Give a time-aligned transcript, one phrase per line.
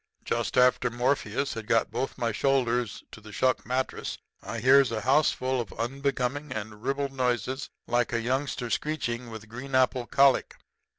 [0.25, 5.01] "Just after Morpheus had got both my shoulders to the shuck mattress I hears a
[5.01, 10.55] houseful of unbecoming and ribald noises like a youngster screeching with green apple colic.